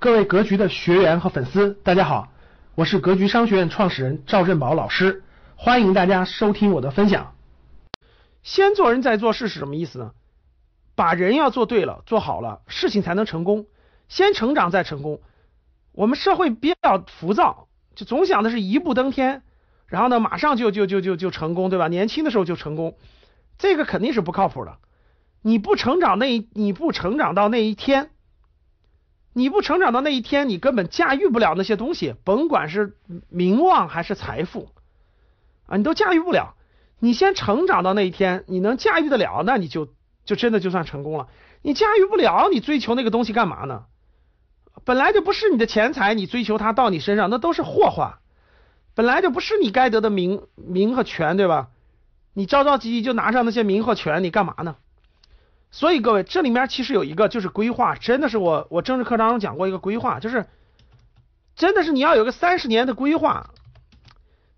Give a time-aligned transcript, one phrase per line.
[0.00, 2.28] 各位格局的学员和粉丝，大家好，
[2.76, 5.24] 我是格局商学院创始人赵振宝老师，
[5.56, 7.34] 欢迎大家收听我的分享。
[8.44, 10.12] 先做人再做事是什么意思呢？
[10.94, 13.66] 把人要做对了，做好了，事情才能成功。
[14.08, 15.20] 先成长再成功。
[15.90, 19.42] 我们社会比较浮躁，就总想的是一步登天，
[19.88, 21.88] 然后呢，马上就就就就就成功，对吧？
[21.88, 22.96] 年轻的时候就成功，
[23.58, 24.78] 这个肯定是不靠谱的。
[25.42, 28.10] 你不成长那一，你不成长到那一天。
[29.38, 32.96] 你不成长到那一天，你根本驾驭不了那些东西，甭管是
[33.28, 34.68] 名望还是财富
[35.68, 36.56] 啊，你都驾驭不了。
[36.98, 41.28] 你先成长到那一天，你能驾驭得了，那你就就真的就算成功了。
[41.62, 43.84] 你驾驭不了，你追求那个东西干嘛呢？
[44.84, 48.14] 本来就不是你的钱财，你追求它到你身上，那都是祸患。
[48.96, 51.68] 本来就不是你该得的名名和权，对吧？
[52.34, 54.74] 你着着急急就拿上那些名和权，你干嘛呢？
[55.70, 60.46] 所以各位，这里面其实有一个就是规划，真的是我我政治课当中讲过一个规划，就是
[61.54, 63.50] 真的是你要有个三十年的规划，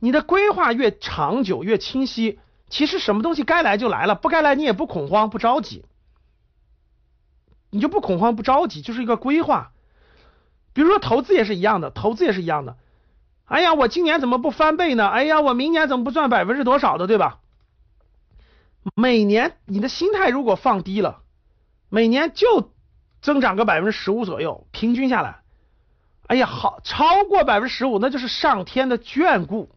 [0.00, 5.84] 你的规划越长久越清晰，其实什么东西该来就来了，不该来你也不恐慌不着急，
[7.70, 9.72] 你就不恐慌不着急，就是一个规划。
[10.72, 12.76] 比如说投资也是一样的，投资也是一样的。
[13.44, 15.06] 哎呀，我今年怎么不翻倍呢？
[15.06, 17.38] 哎呀，我明年怎么不赚百分之多少的，对吧？
[18.94, 21.22] 每年你的心态如果放低了，
[21.88, 22.72] 每年就
[23.20, 25.40] 增长个百分之十五左右，平均下来，
[26.26, 29.70] 哎呀，好，超过百分之十五那就是上天的眷顾，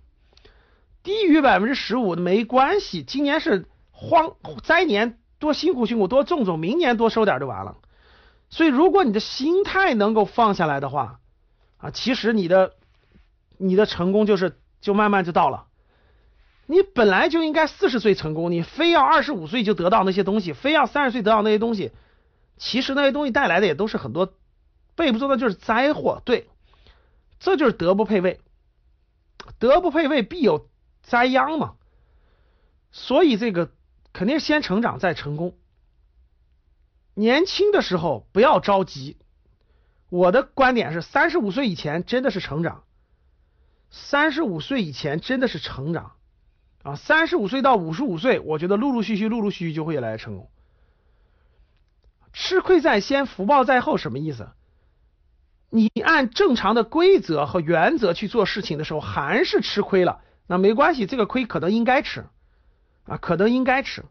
[1.02, 7.77] 低于百分之十五没关系，今年是荒灾年，多辛苦辛苦，多种种，明年多收点就完了。
[8.49, 11.19] 所以，如果你的心态能够放下来的话，
[11.77, 12.73] 啊，其实你的
[13.57, 15.67] 你的成功就是就慢慢就到了。
[16.72, 21.92] 你本来就应该四十岁成功，你非要二十五岁就得到那些东西，非要三十岁得到那些东西，
[22.58, 24.36] 其实那些东西带来的也都是很多
[24.94, 26.22] 背不住的，就是灾祸。
[26.26, 26.48] 对，
[27.39, 28.39] 这就是德不配位，
[29.58, 30.70] 德不配位必有
[31.02, 31.73] 灾殃嘛。
[32.92, 33.72] 所以这个
[34.14, 35.58] 肯定先成长再成功。
[37.16, 39.17] 年轻的时候不要着急，
[40.10, 42.83] 我的观点是三十五岁以前真的是成长，
[43.89, 46.11] 三十五岁以前真的是成长。
[46.84, 50.50] 啊，三十五岁到五十五岁，我觉得陆陆续续、陆陆续续就会越来越成功。
[52.32, 54.50] 吃亏在先，福报在后，什么意思？
[55.70, 62.26] 你按正常的规则和原则去做事情的时候，还是吃亏了，那没关系，这个亏可能应该吃
[63.06, 64.06] 啊，可能应该吃，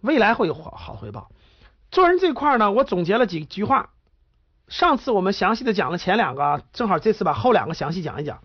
[0.00, 1.30] 未来会有好好回报。
[1.92, 3.90] 做人这块呢，我总结了几句话。
[4.66, 8.42] 上次我们详细的讲了前两个，正好这次把后两个详细讲一讲。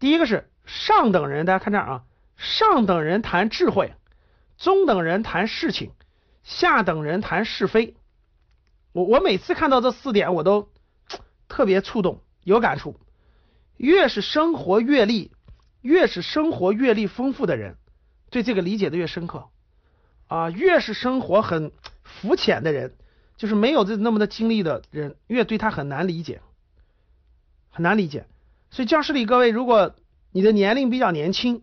[0.00, 0.50] 第一个是。
[0.70, 2.04] 上等人，大家看这儿啊，
[2.36, 3.92] 上等人谈智慧，
[4.56, 5.90] 中等人谈事情，
[6.44, 7.96] 下等人谈是非。
[8.92, 10.70] 我我每次看到这四点，我都
[11.48, 13.00] 特别触动，有感触。
[13.76, 15.32] 越是生活阅历，
[15.80, 17.76] 越是生活阅历丰富的人，
[18.30, 19.48] 对这个理解的越深刻
[20.28, 20.50] 啊。
[20.50, 21.72] 越是生活很
[22.04, 22.94] 肤浅的人，
[23.36, 26.40] 就是没有这那么的经历的人，越对他很难理解，
[27.70, 28.26] 很难理解。
[28.70, 29.96] 所以教室里各位，如果
[30.32, 31.62] 你的年龄比较年轻，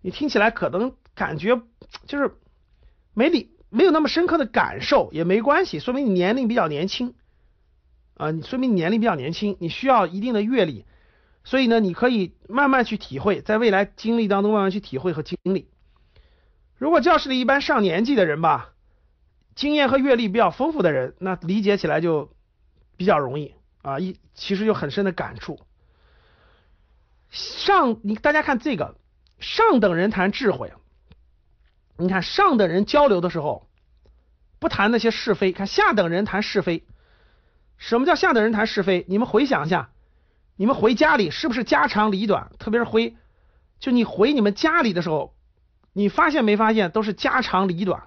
[0.00, 1.60] 你听起来可能感觉
[2.06, 2.36] 就是
[3.14, 7.14] 没理没有那么深刻的感受也没关系，说明你年龄比较年轻
[8.14, 10.86] 啊，你说明你年龄比较年轻，你需要一定的阅历，
[11.44, 15.68] 所以呢，你可以慢慢去体会，在未来经历当中慢慢去体会和经历。
[16.76, 18.72] 如果教室里一般上年纪的人吧，
[19.54, 22.30] 经验和阅历比较丰富的人，那理解起来就
[22.96, 25.58] 比较容易啊，一其实有很深的感触。
[27.30, 28.96] 上，你大家看这个，
[29.38, 30.72] 上等人谈智慧，
[31.96, 33.68] 你看上等人交流的时候
[34.58, 36.86] 不谈那些是非，看下等人谈是非。
[37.76, 39.04] 什么叫下等人谈是非？
[39.08, 39.90] 你们回想一下，
[40.56, 42.50] 你们回家里是不是家长里短？
[42.58, 43.16] 特别是回，
[43.78, 45.34] 就你回你们家里的时候，
[45.92, 48.02] 你发现没发现都是家长里短？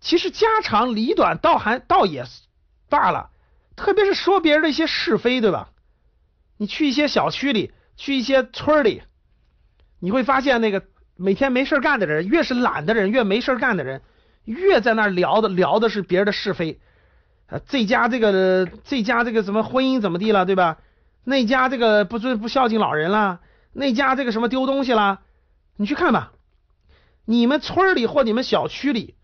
[0.00, 2.24] 其实家长里短倒还倒也
[2.90, 3.30] 罢了，
[3.76, 5.70] 特别是说别人的一些是非，对吧？
[6.58, 9.02] 你去一些小区里，去一些村里，
[10.00, 10.84] 你会发现那个
[11.16, 14.02] 每天没事干的人，越是懒的人，越没事干的人，
[14.44, 16.80] 越在那聊的聊的是别人的是非。
[17.46, 20.78] 啊，这家这个这家这个什么婚姻怎么地了，对吧？
[21.24, 23.40] 那家这个不尊不孝敬老人了，
[23.72, 25.20] 那家这个什么丢东西了，
[25.76, 26.32] 你去看吧。
[27.24, 29.14] 你们村里或你们小区里，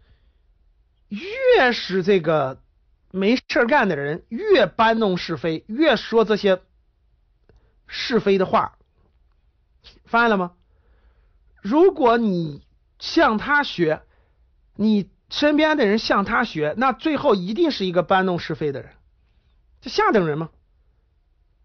[1.09, 2.61] 越是这个
[3.11, 6.61] 没事干的人，越搬弄是非，越说这些。
[7.87, 8.79] 是非的话，
[10.05, 10.53] 发现了吗？
[11.63, 12.63] 如果你
[12.99, 14.03] 向他学，
[14.77, 18.91] 你身边的人向他学，那最后一定是一个搬弄是非的人。
[19.81, 20.51] 这下等人吗？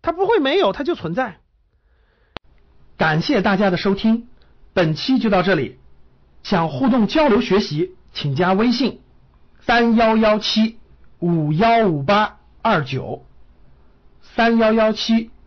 [0.01, 1.39] 他不会没有，他就存在。
[2.97, 4.27] 感谢大家的收听，
[4.73, 5.79] 本期就到这里。
[6.43, 9.01] 想互动交流学习，请加微信
[9.59, 10.79] 三幺幺七
[11.19, 13.25] 五幺五八二九
[14.21, 15.31] 三幺幺七